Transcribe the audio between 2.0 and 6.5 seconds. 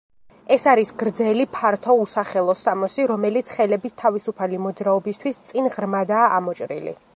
უსახელო სამოსი, რომელიც ხელების თავისუფალი მოძრაობისთვის წინ ღრმადაა